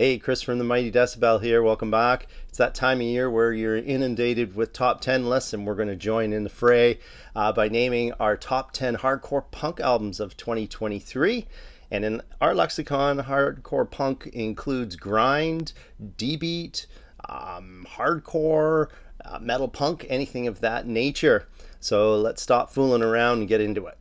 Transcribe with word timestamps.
Hey, 0.00 0.18
Chris 0.18 0.40
from 0.40 0.56
the 0.56 0.64
Mighty 0.64 0.90
Decibel 0.90 1.42
here. 1.42 1.62
Welcome 1.62 1.90
back. 1.90 2.26
It's 2.48 2.56
that 2.56 2.74
time 2.74 3.00
of 3.00 3.06
year 3.06 3.30
where 3.30 3.52
you're 3.52 3.76
inundated 3.76 4.56
with 4.56 4.72
top 4.72 5.02
10 5.02 5.28
lists, 5.28 5.52
and 5.52 5.66
we're 5.66 5.74
going 5.74 5.88
to 5.88 5.94
join 5.94 6.32
in 6.32 6.42
the 6.42 6.48
fray 6.48 7.00
uh, 7.36 7.52
by 7.52 7.68
naming 7.68 8.14
our 8.14 8.34
top 8.34 8.72
10 8.72 8.96
hardcore 8.96 9.44
punk 9.50 9.78
albums 9.78 10.18
of 10.18 10.38
2023. 10.38 11.46
And 11.90 12.06
in 12.06 12.22
our 12.40 12.54
lexicon, 12.54 13.18
hardcore 13.24 13.90
punk 13.90 14.28
includes 14.28 14.96
grind, 14.96 15.74
D 16.16 16.34
beat, 16.38 16.86
um, 17.28 17.86
hardcore, 17.86 18.86
uh, 19.22 19.38
metal 19.38 19.68
punk, 19.68 20.06
anything 20.08 20.46
of 20.46 20.60
that 20.62 20.86
nature. 20.86 21.46
So 21.78 22.16
let's 22.16 22.40
stop 22.40 22.72
fooling 22.72 23.02
around 23.02 23.40
and 23.40 23.48
get 23.48 23.60
into 23.60 23.86
it. 23.86 23.98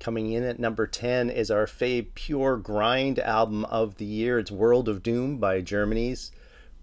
Coming 0.00 0.30
in 0.30 0.44
at 0.44 0.60
number 0.60 0.86
10 0.86 1.28
is 1.28 1.50
our 1.50 1.66
fave 1.66 2.14
pure 2.14 2.56
grind 2.56 3.18
album 3.18 3.64
of 3.64 3.96
the 3.96 4.04
year. 4.04 4.38
It's 4.38 4.50
World 4.50 4.88
of 4.88 5.02
Doom 5.02 5.38
by 5.38 5.60
Germany's 5.60 6.30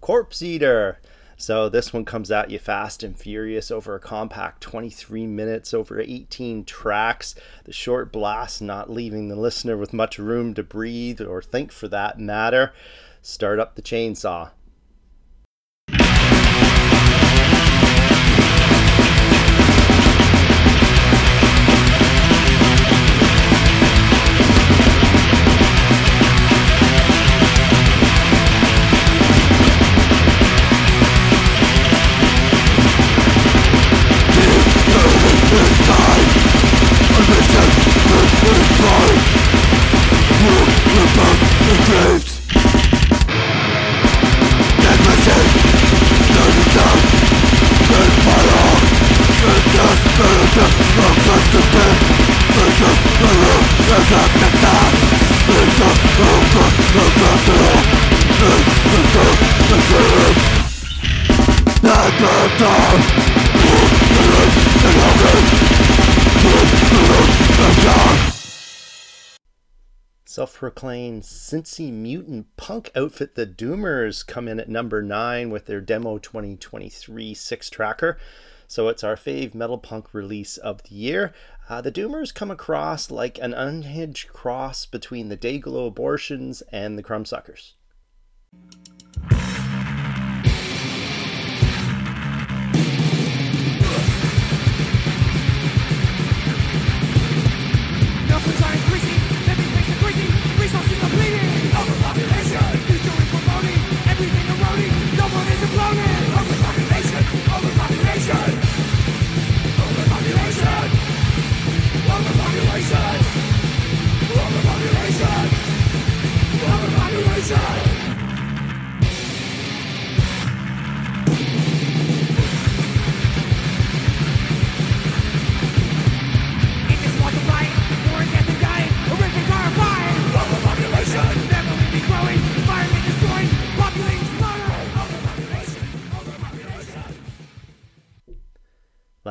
Corpse 0.02 0.42
Eater. 0.42 1.00
So 1.38 1.70
this 1.70 1.94
one 1.94 2.04
comes 2.04 2.30
at 2.30 2.52
you 2.52 2.60
fast 2.60 3.04
and 3.04 3.18
furious 3.18 3.72
over 3.72 3.96
a 3.96 4.02
compact 4.02 4.62
23 4.62 5.28
minutes, 5.28 5.74
over 5.74 6.02
18 6.02 6.66
tracks. 6.66 7.36
The 7.64 7.72
short 7.72 8.12
blast 8.12 8.62
not 8.62 8.90
leaving 8.90 9.30
the 9.30 9.38
listener 9.38 9.78
with 9.78 9.94
much 9.94 10.20
room 10.20 10.54
to 10.54 10.64
breathe 10.64 11.22
or 11.22 11.42
think 11.42 11.72
for 11.72 11.88
that 11.88 12.20
matter. 12.20 12.74
Start 13.22 13.60
up 13.60 13.76
the 13.76 13.82
chainsaw. 13.82 14.52
Self-proclaimed 70.36 71.24
Cincy 71.24 71.94
mutant 71.94 72.46
punk 72.58 72.92
outfit, 72.94 73.36
the 73.36 73.48
Doomers, 73.48 74.28
come 74.28 74.50
in 74.50 74.60
at 74.60 74.68
number 74.68 75.02
nine 75.02 75.50
with 75.50 75.66
their 75.66 75.80
demo 75.80 76.18
2023 76.18 77.34
six-tracker. 77.34 78.18
So 78.68 78.88
it's 78.88 79.04
our 79.04 79.16
fave 79.16 79.54
metal 79.54 79.78
punk 79.78 80.14
release 80.14 80.58
of 80.58 80.84
the 80.84 80.96
year. 80.96 81.34
Uh, 81.70 81.82
the 81.82 81.92
Doomers 81.92 82.34
come 82.34 82.52
across 82.52 83.10
like 83.10 83.40
an 83.40 83.54
unhinged 83.54 84.30
cross 84.30 84.86
between 84.86 85.30
the 85.30 85.38
Dayglo 85.38 85.88
Abortions 85.88 86.62
and 86.72 86.98
the 86.98 87.04
Crumbsuckers. 87.04 87.74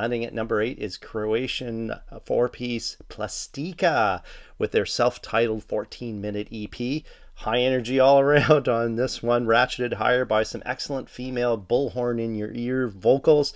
Landing 0.05 0.27
at 0.27 0.35
number 0.35 0.61
eight 0.61 0.79
is 0.79 0.99
Croatian 0.99 1.91
uh, 1.93 2.19
four 2.23 2.51
piece 2.51 2.99
Plastika 3.09 4.23
with 4.59 4.73
their 4.73 4.85
self 4.85 5.23
titled 5.23 5.65
14 5.65 6.21
minute 6.21 6.47
EP. 6.53 7.03
High 7.37 7.61
energy 7.61 7.99
all 7.99 8.21
around 8.21 8.69
on 8.69 8.97
this 8.97 9.23
one, 9.23 9.47
ratcheted 9.47 9.95
higher 9.95 10.27
by 10.27 10.43
some 10.43 10.63
excellent 10.67 11.09
female 11.09 11.57
bullhorn 11.57 12.21
in 12.21 12.35
your 12.35 12.53
ear 12.53 12.87
vocals. 12.87 13.55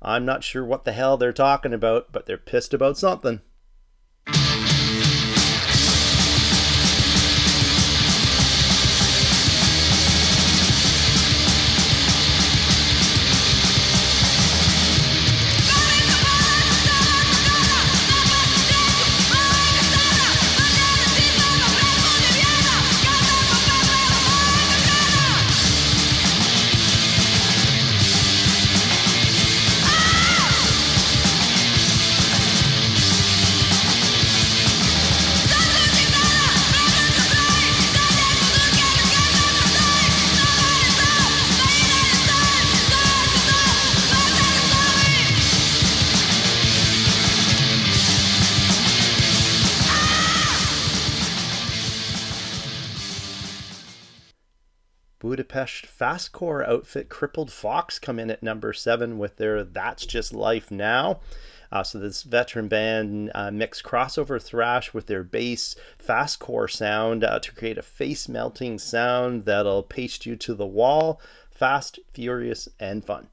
I'm 0.00 0.24
not 0.24 0.44
sure 0.44 0.64
what 0.64 0.84
the 0.84 0.92
hell 0.92 1.16
they're 1.16 1.32
talking 1.32 1.74
about, 1.74 2.12
but 2.12 2.26
they're 2.26 2.38
pissed 2.38 2.72
about 2.72 2.96
something. 2.96 3.40
Budapest 55.60 55.86
fastcore 55.86 56.66
outfit 56.66 57.10
Crippled 57.10 57.52
Fox 57.52 57.98
come 57.98 58.18
in 58.18 58.30
at 58.30 58.42
number 58.42 58.72
seven 58.72 59.18
with 59.18 59.36
their 59.36 59.62
That's 59.62 60.06
Just 60.06 60.32
Life 60.32 60.70
Now. 60.70 61.20
Uh, 61.70 61.82
so 61.82 61.98
this 61.98 62.22
veteran 62.22 62.66
band 62.66 63.30
uh, 63.34 63.50
mixed 63.50 63.84
crossover 63.84 64.42
thrash 64.42 64.94
with 64.94 65.06
their 65.06 65.22
bass 65.22 65.76
fastcore 66.02 66.70
sound 66.70 67.22
uh, 67.24 67.38
to 67.40 67.52
create 67.52 67.76
a 67.76 67.82
face 67.82 68.26
melting 68.26 68.78
sound 68.78 69.44
that'll 69.44 69.82
paste 69.82 70.24
you 70.24 70.34
to 70.36 70.54
the 70.54 70.66
wall. 70.66 71.20
Fast, 71.50 71.98
furious, 72.14 72.66
and 72.78 73.04
fun. 73.04 73.28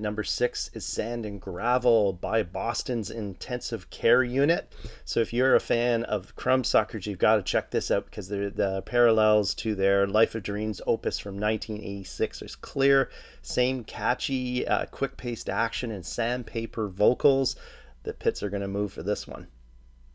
Number 0.00 0.22
six 0.24 0.70
is 0.72 0.84
Sand 0.84 1.26
and 1.26 1.40
Gravel 1.40 2.12
by 2.12 2.42
Boston's 2.42 3.10
Intensive 3.10 3.90
Care 3.90 4.22
Unit. 4.22 4.72
So 5.04 5.20
if 5.20 5.32
you're 5.32 5.54
a 5.54 5.60
fan 5.60 6.04
of 6.04 6.34
Crumb 6.36 6.60
Crumbsuckers, 6.60 7.06
you've 7.06 7.18
got 7.18 7.36
to 7.36 7.42
check 7.42 7.70
this 7.70 7.90
out 7.90 8.06
because 8.06 8.28
the 8.28 8.82
parallels 8.86 9.54
to 9.54 9.74
their 9.74 10.06
Life 10.06 10.34
of 10.34 10.42
Dreams 10.42 10.80
opus 10.86 11.18
from 11.18 11.34
1986 11.38 12.42
is 12.42 12.56
clear. 12.56 13.10
Same 13.42 13.84
catchy, 13.84 14.66
uh, 14.66 14.86
quick 14.86 15.16
paced 15.16 15.48
action 15.48 15.90
and 15.90 16.04
sandpaper 16.04 16.88
vocals. 16.88 17.56
The 18.02 18.12
pits 18.12 18.42
are 18.42 18.50
going 18.50 18.62
to 18.62 18.68
move 18.68 18.92
for 18.92 19.02
this 19.02 19.26
one. 19.26 19.48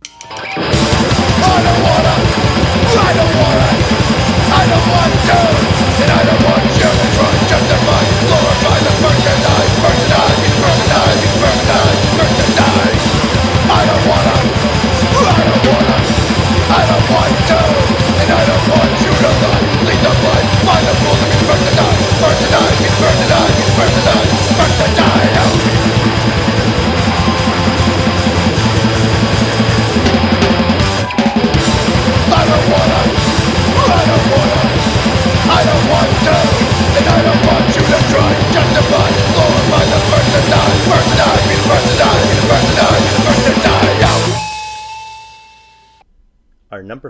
I 0.05 0.45
don't 1.63 1.81
wanna, 1.83 2.15
I 2.97 3.13
don't 3.15 3.35
wanna, 3.37 3.69
I 4.51 4.63
don't 4.69 4.87
want 4.91 5.13
to, 5.25 5.37
and 6.03 6.11
I 6.11 6.25
don't 6.25 6.43
want 6.43 6.65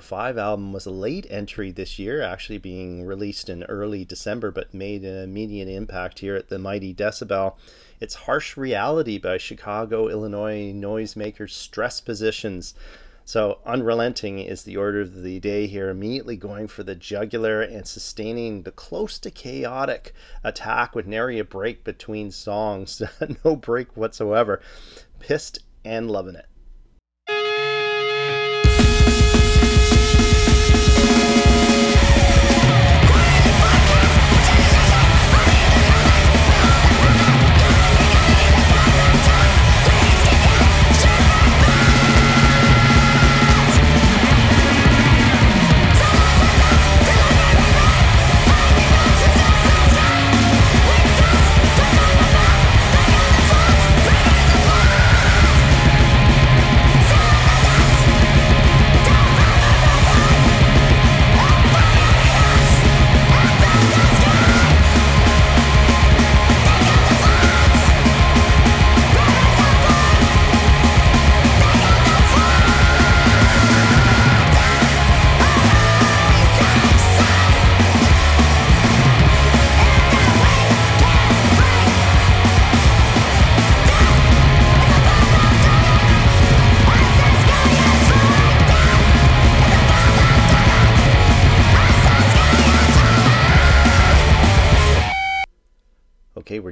5 0.06 0.38
album 0.38 0.72
was 0.72 0.86
a 0.86 0.92
late 0.92 1.26
entry 1.32 1.72
this 1.72 1.98
year, 1.98 2.22
actually 2.22 2.60
being 2.60 3.04
released 3.04 3.50
in 3.50 3.64
early 3.64 4.06
December, 4.06 4.52
but 4.52 4.74
made 4.74 5.04
an 5.04 5.24
immediate 5.24 5.68
impact 5.68 6.20
here 6.20 6.36
at 6.36 6.50
the 6.50 6.60
Mighty 6.60 6.94
Decibel. 6.94 7.56
It's 8.00 8.14
Harsh 8.14 8.56
Reality 8.56 9.18
by 9.18 9.40
Chicago, 9.40 10.08
Illinois 10.08 10.72
noisemakers 10.72 11.50
Stress 11.50 12.02
Positions. 12.02 12.76
So, 13.26 13.58
unrelenting 13.66 14.38
is 14.38 14.62
the 14.62 14.78
order 14.78 15.02
of 15.02 15.24
the 15.24 15.40
day 15.40 15.66
here, 15.66 15.90
immediately 15.90 16.38
going 16.38 16.68
for 16.68 16.84
the 16.84 16.94
jugular 16.94 17.64
and 17.64 17.88
sustaining 17.88 18.62
the 18.62 18.72
close 18.72 19.18
to 19.18 19.32
chaotic 19.32 20.14
attack 20.44 20.94
with 20.94 21.08
nary 21.08 21.40
a 21.40 21.44
break 21.44 21.84
between 21.84 22.30
songs. 22.30 23.02
no 23.44 23.56
break 23.56 23.98
whatsoever. 23.98 24.62
Pissed 25.18 25.60
and 25.84 26.12
loving 26.12 26.36
it. 26.36 26.46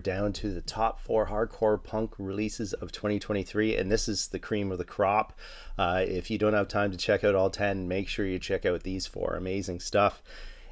Down 0.03 0.33
to 0.33 0.53
the 0.53 0.61
top 0.61 0.99
four 0.99 1.27
hardcore 1.27 1.81
punk 1.81 2.13
releases 2.17 2.73
of 2.73 2.91
2023, 2.91 3.75
and 3.77 3.91
this 3.91 4.07
is 4.07 4.27
the 4.27 4.39
cream 4.39 4.71
of 4.71 4.77
the 4.77 4.85
crop. 4.85 5.37
Uh, 5.77 6.03
if 6.05 6.29
you 6.29 6.37
don't 6.37 6.53
have 6.53 6.67
time 6.67 6.91
to 6.91 6.97
check 6.97 7.23
out 7.23 7.35
all 7.35 7.49
10, 7.49 7.87
make 7.87 8.07
sure 8.07 8.25
you 8.25 8.39
check 8.39 8.65
out 8.65 8.83
these 8.83 9.07
four. 9.07 9.35
Amazing 9.35 9.79
stuff. 9.79 10.21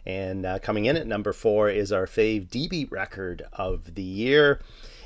And 0.06 0.46
uh, 0.46 0.60
coming 0.60 0.86
in 0.86 0.98
at 0.98 1.08
number 1.08 1.34
four 1.34 1.70
is 1.70 1.92
our 1.92 2.06
fave 2.06 2.50
D 2.50 2.68
beat 2.68 2.92
record 2.92 3.44
of 3.54 3.96
the 3.96 4.02
year. 4.02 4.60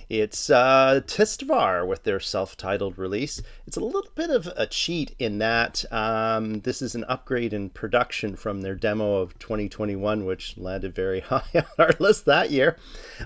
It's 0.10 0.50
uh, 0.50 1.02
Tistvar 1.06 1.88
with 1.88 2.04
their 2.04 2.20
self 2.20 2.56
titled 2.56 2.98
release. 2.98 3.42
It's 3.66 3.78
a 3.78 3.82
little 3.82 4.06
bit 4.14 4.30
of 4.30 4.48
a 4.56 4.68
cheat 4.68 5.16
in 5.18 5.40
that 5.40 5.84
um, 5.92 6.62
this 6.62 6.82
is 6.82 6.94
an 6.94 7.06
upgrade 7.06 7.54
in 7.54 7.70
production 7.70 8.36
from 8.36 8.62
their 8.62 8.76
demo 8.76 9.16
of 9.16 9.38
2021, 9.40 10.26
which 10.26 10.58
landed 10.58 10.94
very 10.94 11.20
high 11.22 11.44
on 11.54 11.64
our 11.80 11.94
list 12.00 12.26
that 12.26 12.52
year. 12.52 12.78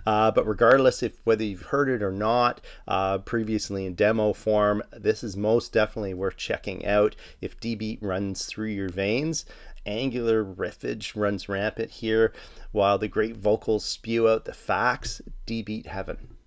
Uh, 0.06 0.32
but 0.32 0.48
regardless 0.48 1.04
if 1.04 1.20
whether 1.26 1.44
you've 1.44 1.64
heard 1.64 1.90
it 1.90 2.02
or 2.02 2.12
not 2.12 2.62
uh, 2.88 3.18
previously 3.18 3.86
in 3.86 3.96
demo 3.96 4.32
form, 4.32 4.82
this 4.92 5.24
is 5.24 5.36
most 5.36 5.74
definitely 5.74 6.14
worth 6.14 6.38
checking 6.38 6.86
out 6.86 7.16
if 7.42 7.60
D 7.60 7.76
beat 7.76 8.02
runs 8.02 8.46
through 8.46 8.68
your 8.70 8.90
veins 8.90 9.46
angular 9.86 10.44
riffage 10.44 11.16
runs 11.16 11.50
rampant 11.50 11.90
here, 11.90 12.32
while 12.72 12.98
the 12.98 13.08
great 13.08 13.36
vocals 13.36 13.84
spew 13.84 14.30
out 14.30 14.46
the 14.46 14.54
facts. 14.54 15.22
D 15.46 15.62
beat 15.62 15.88
heaven. 15.88 16.39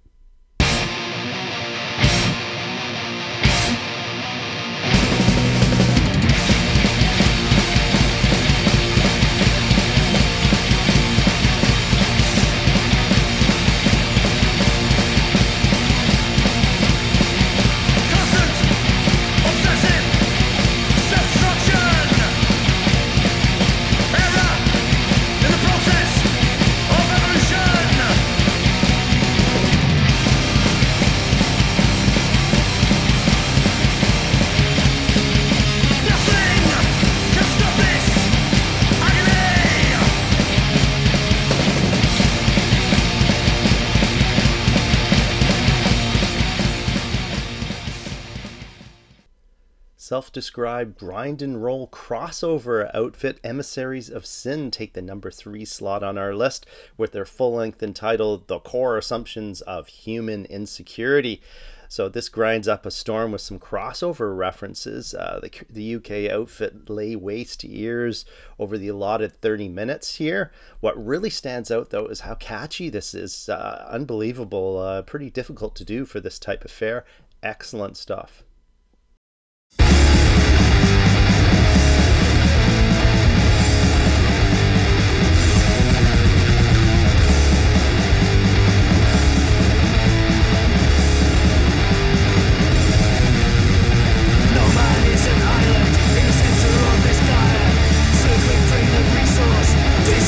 Self 50.42 50.46
described 50.48 50.98
grind 50.98 51.40
and 51.40 51.62
roll 51.62 51.86
crossover 51.86 52.90
outfit 52.96 53.38
Emissaries 53.44 54.10
of 54.10 54.26
Sin 54.26 54.72
take 54.72 54.92
the 54.92 55.00
number 55.00 55.30
three 55.30 55.64
slot 55.64 56.02
on 56.02 56.18
our 56.18 56.34
list 56.34 56.66
with 56.96 57.12
their 57.12 57.24
full 57.24 57.54
length 57.54 57.80
entitled 57.80 58.48
The 58.48 58.58
Core 58.58 58.98
Assumptions 58.98 59.60
of 59.60 59.86
Human 59.86 60.44
Insecurity. 60.46 61.40
So 61.88 62.08
this 62.08 62.28
grinds 62.28 62.66
up 62.66 62.84
a 62.84 62.90
storm 62.90 63.30
with 63.30 63.40
some 63.40 63.60
crossover 63.60 64.36
references. 64.36 65.14
Uh, 65.14 65.38
the, 65.40 65.52
the 65.70 65.94
UK 65.94 66.32
outfit 66.32 66.90
lay 66.90 67.14
waste 67.14 67.64
ears 67.64 68.24
over 68.58 68.76
the 68.76 68.88
allotted 68.88 69.32
30 69.40 69.68
minutes 69.68 70.16
here. 70.16 70.50
What 70.80 71.02
really 71.06 71.30
stands 71.30 71.70
out 71.70 71.90
though 71.90 72.06
is 72.06 72.20
how 72.20 72.34
catchy 72.34 72.88
this 72.88 73.14
is. 73.14 73.48
Uh, 73.48 73.86
unbelievable, 73.88 74.78
uh, 74.78 75.02
pretty 75.02 75.30
difficult 75.30 75.76
to 75.76 75.84
do 75.84 76.04
for 76.04 76.18
this 76.18 76.40
type 76.40 76.64
of 76.64 76.72
fare. 76.72 77.04
Excellent 77.44 77.96
stuff. 77.96 78.42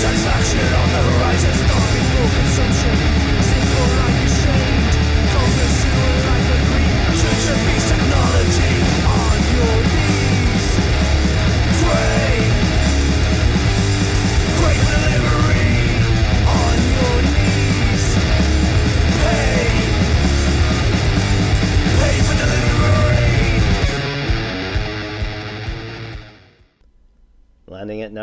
Satisfaction 0.05 0.59
on 0.61 0.89
the 0.91 1.01
horizon. 1.01 1.84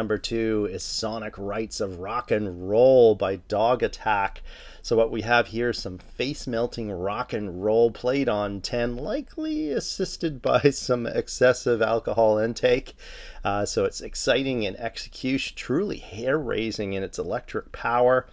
Number 0.01 0.17
two 0.17 0.67
is 0.71 0.81
Sonic 0.81 1.35
Rites 1.37 1.79
of 1.79 1.99
Rock 1.99 2.31
and 2.31 2.67
Roll 2.67 3.13
by 3.13 3.35
Dog 3.35 3.83
Attack. 3.83 4.41
So, 4.81 4.97
what 4.97 5.11
we 5.11 5.21
have 5.21 5.49
here 5.49 5.69
is 5.69 5.77
some 5.77 5.99
face 5.99 6.47
melting 6.47 6.91
rock 6.91 7.33
and 7.33 7.63
roll 7.63 7.91
played 7.91 8.27
on 8.27 8.61
10, 8.61 8.97
likely 8.97 9.69
assisted 9.69 10.41
by 10.41 10.71
some 10.71 11.05
excessive 11.05 11.83
alcohol 11.83 12.39
intake. 12.39 12.95
Uh, 13.43 13.63
so, 13.63 13.85
it's 13.85 14.01
exciting 14.01 14.63
in 14.63 14.75
execution, 14.77 15.55
truly 15.55 15.97
hair 15.99 16.35
raising 16.35 16.93
in 16.93 17.03
its 17.03 17.19
electric 17.19 17.71
power. 17.71 18.25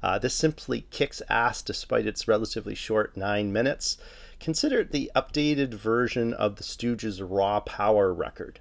Uh, 0.00 0.20
this 0.20 0.32
simply 0.32 0.82
kicks 0.92 1.22
ass 1.28 1.60
despite 1.60 2.06
its 2.06 2.28
relatively 2.28 2.76
short 2.76 3.16
nine 3.16 3.52
minutes. 3.52 3.98
Consider 4.38 4.78
it 4.78 4.92
the 4.92 5.10
updated 5.16 5.74
version 5.74 6.32
of 6.32 6.54
the 6.54 6.62
Stooges' 6.62 7.20
Raw 7.20 7.58
Power 7.58 8.14
record. 8.14 8.60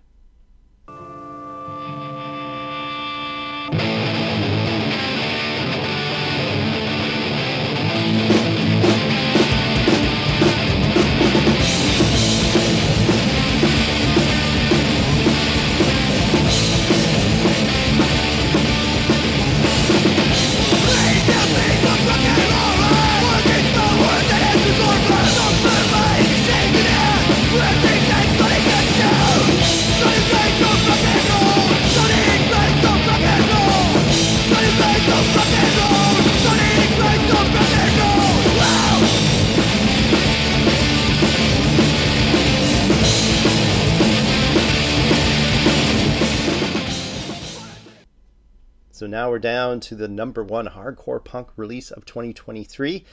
Now 49.16 49.30
we're 49.30 49.40
down 49.40 49.80
to 49.80 49.96
the 49.96 50.10
number 50.10 50.44
one 50.44 50.68
hardcore 50.68 51.24
punk 51.24 51.48
release 51.56 51.90
of 51.90 52.06
2023. 52.06 53.06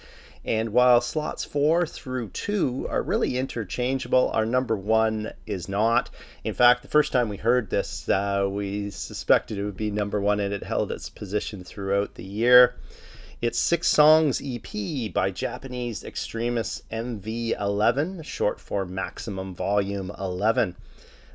And 0.45 0.73
while 0.73 1.01
slots 1.01 1.45
four 1.45 1.87
through 1.87 2.31
two 2.31 2.89
are 2.91 3.05
really 3.05 3.39
interchangeable, 3.39 4.29
our 4.35 4.45
number 4.45 4.77
one 4.77 5.31
is 5.47 5.69
not. 5.69 6.11
In 6.43 6.55
fact, 6.55 6.83
the 6.83 6.89
first 6.89 7.13
time 7.13 7.29
we 7.29 7.37
heard 7.37 7.71
this, 7.71 8.09
uh, 8.09 8.49
we 8.51 8.91
suspected 8.91 9.59
it 9.59 9.65
would 9.65 9.77
be 9.77 9.93
number 9.93 10.21
one, 10.21 10.41
and 10.41 10.53
it 10.53 10.65
held 10.65 10.91
its 10.91 11.09
position 11.09 11.63
throughout 11.63 12.17
the 12.17 12.25
year. 12.25 12.75
It's 13.41 13.61
Six 13.61 13.87
Songs 13.87 14.43
EP 14.45 15.13
by 15.15 15.31
Japanese 15.31 16.03
extremist 16.03 16.83
MV11, 16.91 18.25
short 18.25 18.59
for 18.59 18.85
Maximum 18.85 19.55
Volume 19.55 20.11
11. 20.19 20.75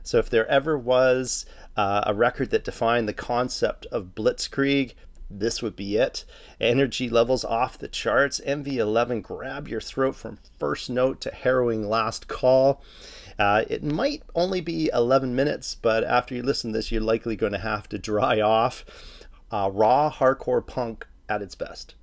So 0.07 0.19
if 0.19 0.29
there 0.29 0.47
ever 0.47 0.77
was 0.77 1.45
uh, 1.75 2.03
a 2.05 2.13
record 2.13 2.49
that 2.51 2.63
defined 2.63 3.09
the 3.09 3.13
concept 3.13 3.85
of 3.87 4.15
blitzkrieg, 4.15 4.93
this 5.29 5.61
would 5.61 5.75
be 5.75 5.97
it. 5.97 6.23
Energy 6.61 7.09
levels 7.09 7.43
off 7.43 7.77
the 7.77 7.89
charts. 7.89 8.39
MV11 8.47 9.21
grab 9.21 9.67
your 9.67 9.81
throat 9.81 10.15
from 10.15 10.39
first 10.57 10.89
note 10.89 11.19
to 11.19 11.31
harrowing 11.31 11.89
last 11.89 12.29
call. 12.29 12.81
Uh, 13.37 13.65
it 13.69 13.83
might 13.83 14.23
only 14.33 14.61
be 14.61 14.89
11 14.93 15.35
minutes, 15.35 15.75
but 15.75 16.05
after 16.05 16.33
you 16.33 16.41
listen 16.41 16.71
to 16.71 16.77
this, 16.77 16.89
you're 16.89 17.01
likely 17.01 17.35
going 17.35 17.51
to 17.51 17.59
have 17.59 17.89
to 17.89 17.97
dry 17.97 18.39
off. 18.39 18.85
Uh, 19.51 19.69
raw 19.73 20.09
hardcore 20.09 20.65
punk 20.65 21.05
at 21.27 21.41
its 21.41 21.55
best. 21.55 21.95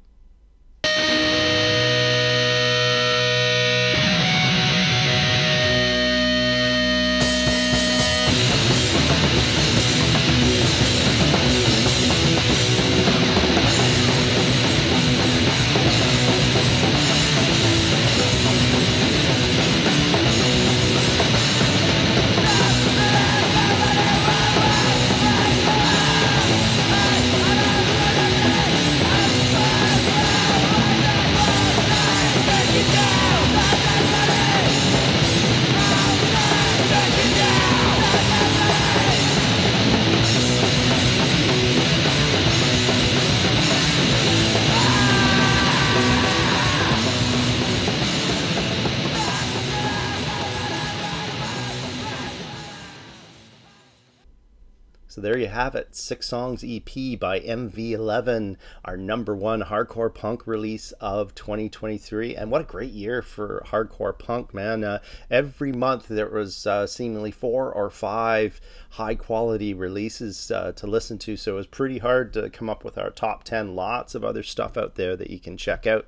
There 55.25 55.39
you 55.39 55.49
have 55.49 55.75
it, 55.75 55.97
Six 55.97 56.27
Songs 56.29 56.63
EP 56.63 57.19
by 57.19 57.41
MV11, 57.41 58.57
our 58.85 58.97
number 58.97 59.35
one 59.35 59.63
hardcore 59.63 60.15
punk 60.15 60.47
release 60.47 60.93
of 61.01 61.35
2023. 61.35 62.37
And 62.37 62.51
what 62.51 62.61
a 62.61 62.65
great 62.65 62.93
year 62.93 63.23
for 63.23 63.65
hardcore 63.69 64.17
punk, 64.19 64.53
man. 64.53 64.85
Uh, 64.85 64.99
every 65.31 65.73
month 65.73 66.09
there 66.09 66.29
was 66.29 66.67
uh, 66.67 66.87
seemingly 66.87 67.31
four 67.31 67.73
or 67.73 67.91
five 67.91 68.61
high 68.91 69.15
quality 69.15 69.73
releases 69.73 70.51
uh, 70.51 70.73
to 70.73 70.87
listen 70.87 71.17
to. 71.19 71.37
So 71.37 71.55
it 71.55 71.57
was 71.57 71.67
pretty 71.67 71.99
hard 71.99 72.33
to 72.35 72.51
come 72.51 72.69
up 72.69 72.85
with 72.85 72.99
our 72.99 73.11
top 73.11 73.45
10. 73.45 73.75
Lots 73.75 74.15
of 74.15 74.25
other 74.25 74.43
stuff 74.43 74.77
out 74.77 74.97
there 74.97 75.17
that 75.17 75.31
you 75.31 75.41
can 75.41 75.57
check 75.57 75.87
out. 75.87 76.07